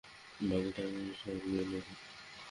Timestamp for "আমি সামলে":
0.87-1.63